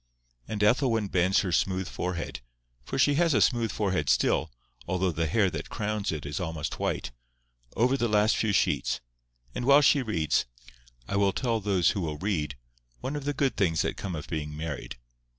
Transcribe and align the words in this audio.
And 0.47 0.63
Ethelwyn 0.63 1.09
bends 1.09 1.41
her 1.41 1.51
smooth 1.51 1.87
forehead—for 1.87 2.97
she 2.97 3.13
has 3.21 3.35
a 3.35 3.39
smooth 3.39 3.71
forehead 3.71 4.09
still, 4.09 4.49
although 4.87 5.11
the 5.11 5.27
hair 5.27 5.51
that 5.51 5.69
crowns 5.69 6.11
it 6.11 6.25
is 6.25 6.39
almost 6.39 6.79
white—over 6.79 7.97
the 7.97 8.07
last 8.07 8.35
few 8.35 8.51
sheets; 8.51 8.99
and 9.53 9.63
while 9.63 9.81
she 9.81 10.01
reads, 10.01 10.45
I 11.07 11.17
will 11.17 11.33
tell 11.33 11.59
those 11.59 11.91
who 11.91 12.01
will 12.01 12.17
read, 12.17 12.55
one 13.01 13.15
of 13.15 13.25
the 13.25 13.33
good 13.35 13.55
things 13.55 13.83
that 13.83 13.95
come 13.95 14.15
of 14.15 14.25
being 14.27 14.57
married. 14.57 14.97